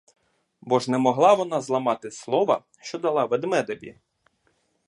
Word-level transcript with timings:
Бо 0.61 0.79
ж 0.79 0.91
не 0.91 0.97
могла 0.97 1.33
вона 1.33 1.61
зламати 1.61 2.11
слова, 2.11 2.63
що 2.81 2.99
дала 2.99 3.25
ведмедеві! 3.25 3.99